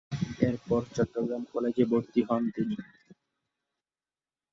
এরপর 0.41 0.81
চট্টগ্রাম 0.95 1.43
কলেজে 1.51 1.83
ভর্তি 1.91 2.21
হন 2.27 2.43
তিনি। 2.55 2.77